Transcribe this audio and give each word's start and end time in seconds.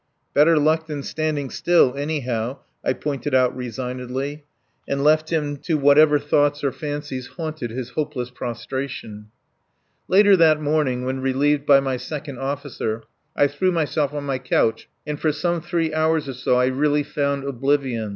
"Better 0.33 0.57
luck 0.57 0.87
than 0.87 1.03
standing 1.03 1.51
still, 1.51 1.93
anyhow," 1.95 2.57
I 2.83 2.93
pointed 2.93 3.35
out 3.35 3.55
resignedly, 3.55 4.45
and 4.87 5.03
left 5.03 5.29
him 5.29 5.57
to 5.57 5.77
whatever 5.77 6.17
thoughts 6.17 6.63
or 6.63 6.71
fancies 6.71 7.27
haunted 7.37 7.69
his 7.69 7.91
awful 7.95 8.23
immobility. 8.23 9.25
Later 10.07 10.35
that 10.37 10.59
morning, 10.59 11.05
when 11.05 11.19
relieved 11.19 11.67
by 11.67 11.79
my 11.79 11.97
second 11.97 12.39
officer, 12.39 13.03
I 13.35 13.45
threw 13.45 13.71
myself 13.71 14.11
on 14.11 14.23
my 14.23 14.39
couch 14.39 14.89
and 15.05 15.19
for 15.19 15.31
some 15.31 15.61
three 15.61 15.93
hours 15.93 16.27
or 16.27 16.33
so 16.33 16.55
I 16.55 16.65
really 16.65 17.03
found 17.03 17.43
oblivion. 17.43 18.09